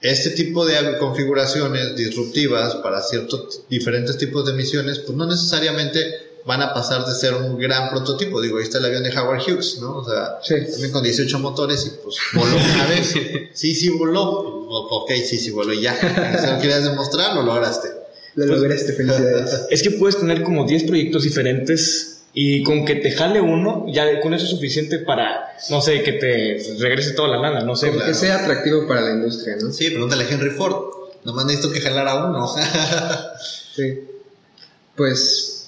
este 0.00 0.30
tipo 0.30 0.64
de 0.64 0.98
configuraciones 0.98 1.96
disruptivas 1.96 2.76
para 2.76 3.02
ciertos 3.02 3.62
diferentes 3.68 4.16
tipos 4.16 4.46
de 4.46 4.52
misiones, 4.52 4.98
pues 5.00 5.16
no 5.16 5.26
necesariamente 5.26 6.33
van 6.46 6.60
a 6.62 6.74
pasar 6.74 7.04
de 7.06 7.14
ser 7.14 7.34
un 7.34 7.58
gran 7.58 7.90
prototipo. 7.90 8.40
Digo, 8.40 8.58
ahí 8.58 8.64
está 8.64 8.78
el 8.78 8.84
avión 8.86 9.02
de 9.02 9.10
Howard 9.18 9.40
Hughes, 9.40 9.78
¿no? 9.80 9.96
O 9.98 10.04
sea, 10.04 10.38
Sí. 10.42 10.54
también 10.72 10.92
con 10.92 11.02
18 11.02 11.38
motores 11.38 11.86
y 11.86 11.90
pues 12.02 12.16
voló 12.34 12.54
una 12.56 12.86
vez. 12.88 13.14
Sí, 13.54 13.74
sí 13.74 13.88
voló. 13.90 14.22
Ok, 14.68 15.10
sí, 15.26 15.38
sí 15.38 15.50
voló 15.50 15.72
y 15.72 15.80
ya. 15.82 15.94
Si 16.40 16.46
lo 16.52 16.58
querías 16.60 16.84
demostrar, 16.84 17.34
lo 17.34 17.42
lograste. 17.42 17.88
Lo 18.34 18.46
lograste, 18.46 18.92
felicidades. 18.92 19.66
Es 19.70 19.82
que 19.82 19.92
puedes 19.92 20.18
tener 20.18 20.42
como 20.42 20.64
10 20.66 20.84
proyectos 20.84 21.22
diferentes 21.22 22.10
y 22.34 22.64
con 22.64 22.84
que 22.84 22.96
te 22.96 23.12
jale 23.12 23.40
uno, 23.40 23.86
ya 23.92 24.20
con 24.20 24.34
eso 24.34 24.44
es 24.44 24.50
suficiente 24.50 24.98
para, 24.98 25.52
no 25.70 25.80
sé, 25.80 26.02
que 26.02 26.12
te 26.14 26.76
regrese 26.80 27.12
toda 27.12 27.28
la 27.28 27.36
lana, 27.38 27.60
no 27.60 27.76
sé. 27.76 27.90
Claro. 27.92 28.06
Que 28.06 28.14
sea 28.14 28.36
atractivo 28.42 28.88
para 28.88 29.02
la 29.02 29.10
industria, 29.12 29.54
¿no? 29.62 29.70
Sí, 29.70 29.88
pregúntale 29.90 30.24
a 30.24 30.28
Henry 30.28 30.50
Ford. 30.50 30.74
Nomás 31.24 31.44
necesito 31.46 31.72
que 31.72 31.80
jalara 31.80 32.24
uno. 32.26 32.52
Sí. 33.76 34.00
Pues, 34.96 35.63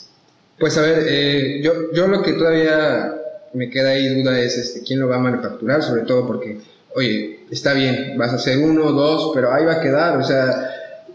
pues 0.59 0.77
a 0.79 0.83
ver, 0.83 1.05
eh, 1.09 1.61
yo, 1.63 1.93
yo 1.93 2.07
lo 2.09 2.23
que 2.23 2.33
todavía 2.33 3.13
me 3.55 3.71
queda 3.71 3.91
ahí 3.91 4.09
duda 4.23 4.39
es 4.41 4.57
este, 4.59 4.83
quién 4.83 5.01
lo 5.01 5.09
va 5.09 5.17
a 5.17 5.21
manufacturar, 5.21 5.83
sobre 5.83 6.03
todo 6.03 6.27
porque, 6.27 6.59
oye, 6.95 7.41
está 7.51 7.73
bien, 7.75 8.15
vas 8.17 8.33
a 8.33 8.37
hacer 8.37 8.59
uno, 8.59 8.93
dos, 8.93 9.33
pero 9.35 9.53
ahí 9.53 9.65
va 9.65 9.75
a 9.75 9.81
quedar, 9.81 10.17
o 10.19 10.25
sea, 10.25 10.71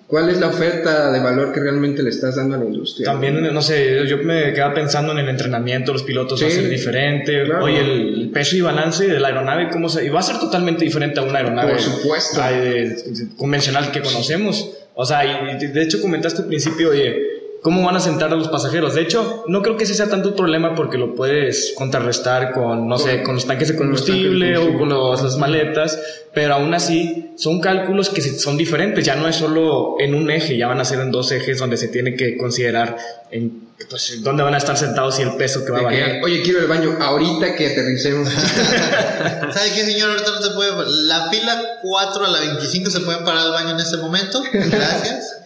¿cuál 0.08 0.30
es 0.30 0.40
la 0.40 0.48
oferta 0.48 1.12
de 1.12 1.20
valor 1.20 1.54
que 1.54 1.60
realmente 1.60 2.02
le 2.04 2.10
estás 2.10 2.36
dando 2.36 2.56
a 2.56 2.60
la 2.60 2.66
industria? 2.66 3.06
También, 3.06 3.42
no 3.54 3.62
sé, 3.62 4.06
yo 4.08 4.18
me 4.20 4.54
quedaba 4.54 4.74
pensando 4.74 5.12
en 5.14 5.20
el 5.20 5.30
entrenamiento, 5.30 5.94
los 5.94 6.04
pilotos 6.04 6.42
va 6.42 6.48
a 6.48 6.52
ser 6.52 6.70
diferente. 6.70 7.44
claro. 7.46 7.64
Oye, 7.66 7.80
el, 7.80 8.22
el 8.22 8.30
peso 8.30 8.56
y 8.56 8.62
balance 8.62 9.08
de 9.08 9.20
la 9.20 9.28
aeronave, 9.30 9.70
¿cómo 9.72 9.88
se...? 9.90 10.06
Y 10.06 10.10
va 10.10 10.20
a 10.20 10.24
ser 10.24 10.40
totalmente 10.40 10.84
diferente 10.86 11.20
a 11.20 11.24
una 11.24 11.40
aeronave 11.40 11.72
Por 11.74 11.82
supuesto. 11.82 12.42
eh, 12.52 12.96
convencional 13.38 13.92
que 13.92 14.02
conocemos. 14.02 14.72
O 14.94 15.06
sea, 15.06 15.24
y 15.26 15.58
de- 15.58 15.68
de 15.70 15.82
hecho 15.84 16.02
comentaste 16.02 16.42
al 16.42 16.48
principio, 16.48 16.90
oye, 16.90 17.31
¿cómo 17.62 17.84
van 17.84 17.96
a 17.96 18.00
sentar 18.00 18.32
a 18.34 18.36
los 18.36 18.48
pasajeros? 18.48 18.96
De 18.96 19.02
hecho, 19.02 19.44
no 19.48 19.62
creo 19.62 19.78
que 19.78 19.84
ese 19.84 19.94
sea 19.94 20.08
tanto 20.10 20.30
un 20.30 20.36
problema 20.36 20.74
porque 20.76 20.98
lo 20.98 21.14
puedes 21.16 21.74
contrarrestar 21.78 22.52
con, 22.54 22.88
no 22.88 22.98
sé, 22.98 23.22
con 23.24 23.36
los 23.36 23.46
tanques 23.46 23.68
de 23.70 23.76
combustible 23.76 24.58
o 24.58 24.78
con 24.78 24.90
los- 24.90 25.22
las 25.22 25.38
maletas, 25.38 26.00
pero 26.34 26.56
aún 26.56 26.74
así 26.74 27.34
son 27.38 27.60
cálculos 27.62 28.10
que 28.10 28.22
son 28.22 28.58
diferentes, 28.58 29.04
ya 29.06 29.16
no 29.16 29.28
es 29.28 29.36
solo 29.36 29.96
en 30.00 30.14
un 30.16 30.30
eje, 30.32 30.58
ya 30.58 30.68
van 30.68 30.80
a 30.80 30.86
ser 30.86 31.00
en 31.00 31.12
dos 31.12 31.32
ejes 31.32 31.58
donde 31.60 31.78
se 31.78 31.88
tiene 31.88 32.16
que 32.16 32.38
considerar 32.38 32.98
en, 33.32 33.68
pues, 33.90 34.22
dónde 34.24 34.44
van 34.44 34.54
a 34.54 34.58
estar 34.58 34.78
sentados 34.78 35.18
y 35.20 35.24
el 35.24 35.32
peso 35.36 35.64
que 35.66 35.72
va 35.72 35.78
a 35.78 35.82
que, 35.82 35.86
variar. 35.86 36.24
oye, 36.24 36.42
quiero 36.44 36.60
el 36.60 36.68
baño 36.68 36.98
ahorita 37.00 37.56
que 37.56 37.68
aterricemos. 37.68 38.28
¿Sabe 39.54 39.72
qué, 39.76 39.86
señor? 39.86 40.12
Ahorita 40.12 40.32
no 40.32 40.42
se 40.42 40.50
puede. 40.52 40.72
La 41.08 41.30
pila 41.30 41.62
4 41.82 42.26
a 42.26 42.28
la 42.30 42.40
25 42.40 42.90
se 42.90 43.00
pueden 43.02 43.24
parar 43.24 43.46
al 43.48 43.52
baño 43.52 43.72
en 43.72 43.80
este 43.80 43.98
momento. 43.98 44.42
Gracias. 44.52 45.38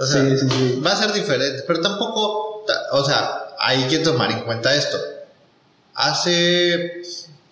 O 0.00 0.06
sea, 0.06 0.22
Sí, 0.24 0.38
sí, 0.38 0.46
sí. 0.50 0.80
va 0.84 0.92
a 0.92 0.96
ser 0.96 1.12
diferente. 1.12 1.62
Pero 1.66 1.80
tampoco. 1.80 2.64
ta- 2.66 2.86
O 2.92 3.04
sea, 3.04 3.48
hay 3.58 3.84
que 3.84 3.98
tomar 3.98 4.30
en 4.32 4.40
cuenta 4.40 4.74
esto. 4.74 4.98
Hace 5.94 7.02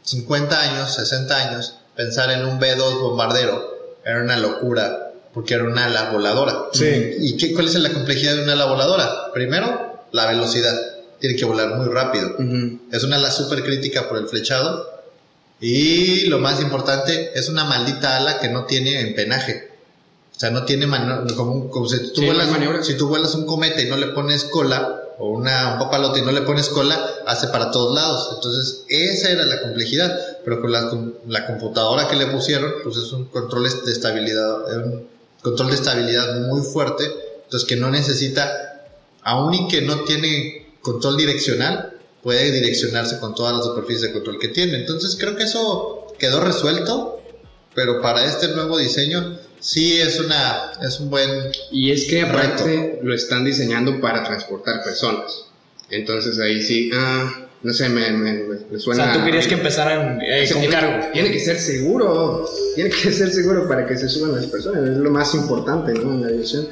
50 0.03 0.61
años, 0.61 0.95
60 0.95 1.37
años, 1.37 1.75
pensar 1.97 2.31
en 2.31 2.45
un 2.47 2.59
B2 2.59 3.01
bombardero 3.01 3.97
era 4.05 4.23
una 4.23 4.37
locura. 4.37 5.05
Porque 5.35 5.55
era 5.55 5.65
una 5.65 5.85
ala 5.85 6.11
voladora. 6.11 6.55
Sí. 6.73 7.17
¿Y 7.21 7.37
qué, 7.37 7.53
cuál 7.53 7.67
es 7.69 7.75
la 7.75 7.91
complejidad 7.93 8.35
de 8.35 8.43
una 8.45 8.55
ala 8.55 8.65
voladora? 8.65 9.31
Primero, 9.33 10.05
la 10.11 10.27
velocidad. 10.27 10.75
Tiene 11.21 11.37
que 11.37 11.45
volar 11.45 11.75
muy 11.77 11.87
rápido. 11.93 12.31
Ujú. 12.39 12.81
Es 12.91 13.05
una 13.05 13.17
ala 13.17 13.31
súper 13.31 13.63
crítica 13.63 14.09
por 14.09 14.17
el 14.19 14.27
flechado. 14.27 14.89
Y 15.61 16.27
lo 16.27 16.39
más 16.39 16.61
importante, 16.61 17.33
es 17.39 17.49
una 17.49 17.65
maldita 17.65 18.17
ala 18.17 18.39
que 18.39 18.49
no 18.49 18.65
tiene 18.65 19.01
empenaje. 19.01 19.71
O 20.39 20.41
sea, 20.41 20.51
no 20.51 20.65
tiene 20.65 20.87
mano- 20.87 21.25
como, 21.35 21.89
si, 21.89 21.99
tú 22.13 22.21
Sí, 22.21 22.27
vuelas, 22.27 22.49
no 22.49 22.85
si 22.85 22.97
tú 22.97 23.09
vuelas 23.09 23.35
un 23.35 23.45
cometa 23.45 23.83
y 23.83 23.87
no 23.91 23.97
le 23.97 24.07
pones 24.07 24.45
cola, 24.45 25.03
o 25.19 25.31
una, 25.31 25.73
un 25.73 25.79
papalote 25.81 26.21
y 26.21 26.23
no 26.23 26.31
le 26.31 26.43
pones 26.43 26.69
cola, 26.69 26.97
hace 27.27 27.49
para 27.49 27.73
todos 27.73 27.93
lados. 27.93 28.31
Entonces, 28.37 28.85
esa 28.89 29.31
era 29.33 29.45
la 29.47 29.61
complejidad. 29.63 30.17
Pero 30.45 30.61
con 30.61 30.71
la, 30.71 30.91
con 30.91 31.15
la 31.27 31.45
computadora 31.45 32.07
que 32.07 32.15
le 32.15 32.29
pusieron, 32.29 32.73
pues 32.85 32.97
es 32.99 33.11
un 33.11 33.25
control 33.25 33.65
de 33.85 33.91
estabilidad, 33.91 34.71
es 34.71 34.77
un 34.77 35.09
control 35.43 35.71
de 35.71 35.75
estabilidad 35.75 36.41
muy 36.43 36.63
fuerte. 36.63 37.05
Entonces, 37.43 37.69
que 37.69 37.75
no 37.75 37.91
necesita, 37.91 38.85
aún 39.25 39.55
y 39.55 39.67
que 39.67 39.83
no 39.83 40.05
tiene 40.05 40.69
control 40.83 41.17
direccional, 41.17 41.95
puede 42.23 42.53
direccionarse 42.53 43.19
con 43.19 43.35
todas 43.35 43.57
las 43.57 43.65
superficies 43.65 44.03
de 44.03 44.13
control 44.13 44.39
que 44.39 44.49
tiene. 44.49 44.77
Entonces 44.79 45.17
creo 45.19 45.35
que 45.35 45.43
eso 45.43 46.15
quedó 46.17 46.39
resuelto, 46.41 47.18
pero 47.79 48.03
para 48.03 48.25
este 48.25 48.49
nuevo 48.49 48.77
diseño 48.77 49.39
sí 49.61 50.01
es 50.01 50.19
una 50.19 50.73
es 50.83 50.99
un 50.99 51.11
buen 51.11 51.31
Y 51.71 51.93
es 51.93 52.07
que 52.07 52.23
aparte 52.23 52.99
lo 53.05 53.15
están 53.15 53.45
diseñando 53.45 54.01
para 54.01 54.25
transportar 54.25 54.83
personas. 54.83 55.45
Entonces 55.89 56.41
ahí 56.41 56.61
sí, 56.61 56.91
ah, 56.93 57.47
no 57.63 57.73
sé, 57.73 57.89
me, 57.89 58.11
me, 58.11 58.33
me 58.33 58.77
O 58.77 58.81
suena... 58.81 59.05
sea, 59.05 59.13
tú 59.13 59.25
querías 59.25 59.47
que 59.47 59.55
empezaran 59.55 60.21
eh, 60.21 60.49
con 60.51 60.61
tiene, 60.61 60.75
cargo. 60.75 61.07
tiene 61.13 61.31
que 61.31 61.39
ser 61.39 61.57
seguro, 61.57 62.51
tiene 62.75 62.91
que 62.91 63.13
ser 63.13 63.31
seguro 63.31 63.69
para 63.69 63.87
que 63.87 63.97
se 63.97 64.09
suban 64.09 64.35
las 64.35 64.47
personas, 64.47 64.83
es 64.83 64.97
lo 64.97 65.11
más 65.13 65.33
importante, 65.35 65.93
¿no? 65.93 66.15
En 66.15 66.23
la 66.23 66.29
aviación. 66.29 66.67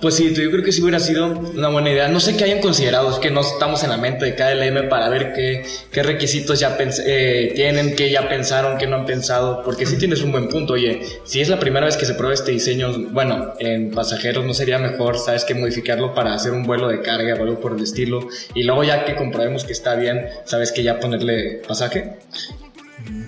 Pues 0.00 0.16
sí, 0.16 0.34
yo 0.34 0.50
creo 0.50 0.62
que 0.62 0.72
sí 0.72 0.82
hubiera 0.82 0.98
sido 0.98 1.26
una 1.26 1.68
buena 1.68 1.90
idea. 1.90 2.08
No 2.08 2.20
sé 2.20 2.36
qué 2.36 2.44
hayan 2.44 2.60
considerado, 2.60 3.10
es 3.10 3.18
que 3.18 3.30
no 3.30 3.40
estamos 3.40 3.82
en 3.82 3.90
la 3.90 3.96
mente 3.96 4.24
de 4.26 4.34
KLM 4.34 4.88
para 4.88 5.08
ver 5.08 5.32
qué, 5.32 6.02
requisitos 6.02 6.60
ya 6.60 6.76
eh, 6.78 7.52
tienen, 7.54 7.96
qué 7.96 8.10
ya 8.10 8.28
pensaron, 8.28 8.78
qué 8.78 8.86
no 8.86 8.96
han 8.96 9.06
pensado, 9.06 9.62
porque 9.64 9.86
sí 9.86 9.96
tienes 9.96 10.22
un 10.22 10.32
buen 10.32 10.48
punto. 10.48 10.74
Oye, 10.74 11.02
si 11.24 11.40
es 11.40 11.48
la 11.48 11.58
primera 11.58 11.86
vez 11.86 11.96
que 11.96 12.04
se 12.04 12.14
prueba 12.14 12.34
este 12.34 12.52
diseño, 12.52 12.92
bueno, 13.10 13.54
en 13.58 13.90
pasajeros 13.90 14.44
no 14.44 14.54
sería 14.54 14.78
mejor, 14.78 15.18
sabes, 15.18 15.44
que 15.44 15.54
modificarlo 15.54 16.14
para 16.14 16.34
hacer 16.34 16.52
un 16.52 16.64
vuelo 16.64 16.88
de 16.88 17.00
carga 17.00 17.34
o 17.34 17.42
algo 17.42 17.60
por 17.60 17.72
el 17.74 17.82
estilo, 17.82 18.28
y 18.54 18.64
luego 18.64 18.84
ya 18.84 19.04
que 19.04 19.14
comprobemos 19.14 19.64
que 19.64 19.72
está 19.72 19.94
bien, 19.94 20.26
sabes 20.44 20.72
que 20.72 20.82
ya 20.82 21.00
ponerle 21.00 21.62
pasaje. 21.66 22.16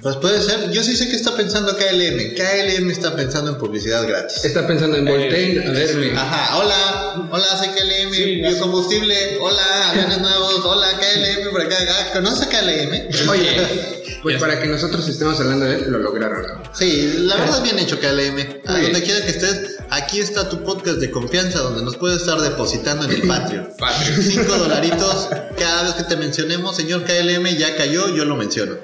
Pues 0.09 0.17
puede 0.17 0.43
ser 0.43 0.71
yo 0.71 0.83
sí 0.83 0.97
sé 0.97 1.09
que 1.09 1.17
está 1.17 1.37
pensando 1.37 1.77
KLM 1.77 2.35
KLM 2.35 2.91
está 2.91 3.15
pensando 3.15 3.50
en 3.50 3.59
publicidad 3.59 4.07
gratis 4.09 4.43
Está 4.45 4.67
pensando 4.67 4.97
en 4.97 5.05
Voltaire, 5.05 5.67
a 5.67 5.71
verme. 5.71 6.12
Ajá, 6.17 6.57
hola, 6.57 7.29
hola, 7.31 7.45
soy 7.59 7.69
KLM, 7.69 8.15
Sí, 8.15 8.37
biocombustible, 8.37 9.38
hola, 9.41 9.91
aviones 9.91 10.19
nuevos, 10.19 10.65
hola, 10.65 10.87
KLM, 10.93 11.50
por 11.50 11.61
acá, 11.62 11.77
ah, 11.91 12.11
¿conoces 12.15 12.43
a 12.43 12.49
KLM? 12.49 13.29
Oye, 13.31 13.69
pues 14.23 14.41
para 14.41 14.61
que 14.61 14.67
nosotros 14.67 15.07
estemos 15.09 15.38
hablando 15.41 15.67
de 15.67 15.77
él, 15.77 15.85
lo 15.88 15.99
lograron. 15.99 16.62
Sí, 16.73 17.15
la 17.19 17.37
verdad 17.37 17.62
bien 17.62 17.79
hecho 17.79 17.99
KLM. 17.99 18.62
A 18.67 18.81
donde 18.81 19.03
quiera 19.03 19.21
que 19.23 19.31
estés, 19.31 19.77
aquí 19.91 20.21
está 20.21 20.49
tu 20.49 20.62
podcast 20.62 20.99
de 20.99 21.11
confianza 21.11 21.59
donde 21.61 21.83
nos 21.83 21.97
puedes 21.97 22.21
estar 22.21 22.41
depositando 22.41 23.05
en 23.05 23.11
el 23.12 23.23
Patreon. 23.29 23.69
Patreon. 23.79 24.23
Cinco 24.23 24.57
dolaritos 24.57 25.29
cada 25.59 25.83
vez 25.85 25.95
que 25.95 26.05
te 26.05 26.17
mencionemos, 26.17 26.77
señor 26.77 27.05
KLM, 27.05 27.47
ya 27.57 27.77
cayó, 27.77 28.15
yo 28.15 28.25
lo 28.25 28.37
menciono. 28.37 28.77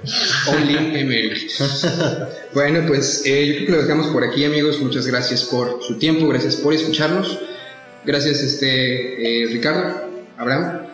Only. 0.49 0.77
bueno, 2.55 2.85
pues 2.87 3.23
eh, 3.25 3.47
yo 3.47 3.55
creo 3.55 3.67
que 3.67 3.73
lo 3.73 3.83
dejamos 3.83 4.07
por 4.09 4.25
aquí, 4.25 4.45
amigos. 4.45 4.81
Muchas 4.81 5.07
gracias 5.07 5.45
por 5.45 5.83
su 5.83 5.99
tiempo, 5.99 6.29
gracias 6.29 6.57
por 6.57 6.75
escucharnos. 6.75 7.39
Gracias, 8.05 8.41
este, 8.43 9.43
eh, 9.43 9.47
Ricardo, 9.47 10.09
Abraham. 10.37 10.87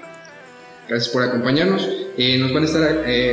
Gracias 0.88 1.12
por 1.12 1.22
acompañarnos. 1.22 1.88
Eh, 2.16 2.36
nos 2.38 2.52
van 2.52 2.64
a 2.64 2.66
estar 2.66 2.82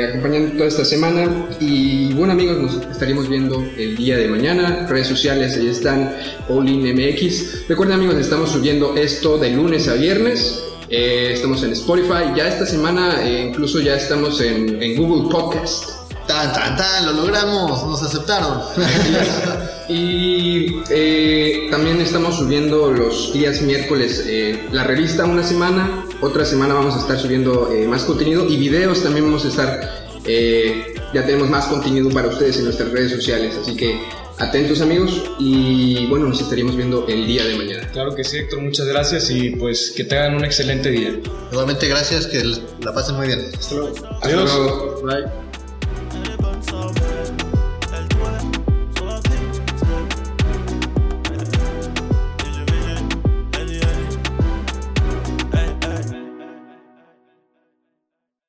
acompañando 0.09 0.53
toda 0.53 0.67
esta 0.67 0.85
semana. 0.85 1.47
Y 1.59 2.13
bueno, 2.13 2.33
amigos, 2.33 2.57
nos 2.57 2.91
estaríamos 2.91 3.27
viendo 3.27 3.63
el 3.77 3.95
día 3.95 4.17
de 4.17 4.27
mañana. 4.27 4.85
Redes 4.87 5.07
sociales, 5.07 5.57
ahí 5.57 5.67
están, 5.67 6.15
Olin 6.49 6.83
MX. 6.93 7.67
Recuerden, 7.67 7.95
amigos, 7.95 8.15
estamos 8.17 8.51
subiendo 8.51 8.95
esto 8.95 9.37
de 9.37 9.51
lunes 9.51 9.87
a 9.87 9.95
viernes. 9.95 10.63
Estamos 10.89 11.63
en 11.63 11.71
Spotify. 11.71 12.31
Ya 12.35 12.47
esta 12.47 12.65
semana, 12.65 13.27
incluso 13.27 13.79
ya 13.81 13.95
estamos 13.95 14.39
en 14.39 14.95
Google 14.95 15.29
Podcast. 15.29 15.96
Tan, 16.27 16.51
tan, 16.51 16.75
tan, 16.75 17.05
lo 17.05 17.13
logramos, 17.13 17.83
nos 17.85 18.03
aceptaron. 18.03 18.61
Y 19.89 20.81
eh, 20.89 21.69
también 21.71 22.01
estamos 22.01 22.35
subiendo 22.35 22.91
los 22.91 23.31
días 23.31 23.61
miércoles 23.61 24.21
eh, 24.27 24.67
la 24.73 24.83
revista 24.83 25.23
una 25.23 25.43
semana, 25.43 26.05
otra 26.19 26.43
semana 26.43 26.73
vamos 26.73 26.95
a 26.95 26.99
estar 26.99 27.17
subiendo 27.17 27.71
eh, 27.71 27.87
más 27.87 28.03
contenido 28.03 28.45
y 28.49 28.57
videos 28.57 29.01
también 29.01 29.23
vamos 29.23 29.45
a 29.45 29.47
estar, 29.47 30.09
eh, 30.25 30.93
ya 31.13 31.25
tenemos 31.25 31.49
más 31.49 31.67
contenido 31.67 32.09
para 32.09 32.27
ustedes 32.27 32.57
en 32.57 32.65
nuestras 32.65 32.91
redes 32.91 33.13
sociales, 33.13 33.55
así 33.61 33.77
que 33.77 33.97
atentos 34.39 34.81
amigos 34.81 35.23
y 35.39 36.05
bueno, 36.07 36.27
nos 36.27 36.41
estaríamos 36.41 36.75
viendo 36.75 37.07
el 37.07 37.25
día 37.25 37.45
de 37.45 37.55
mañana. 37.55 37.87
Claro 37.93 38.13
que 38.13 38.25
sí, 38.25 38.39
Héctor, 38.39 38.59
muchas 38.61 38.87
gracias 38.87 39.29
y 39.29 39.51
pues 39.51 39.93
que 39.95 40.03
tengan 40.03 40.35
un 40.35 40.43
excelente 40.43 40.91
día. 40.91 41.17
Nuevamente, 41.53 41.87
gracias, 41.87 42.27
que 42.27 42.43
la 42.83 42.93
pasen 42.93 43.15
muy 43.15 43.27
bien. 43.27 43.45
Hasta 43.57 43.75
Adiós. 44.21 44.53
luego. 44.53 45.01
Bye. 45.03 45.46